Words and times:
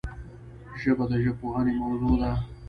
ژبه 0.81 1.05
د 1.11 1.13
ژبپوهنې 1.23 1.73
موضوع 1.81 2.13
ده 2.21 2.31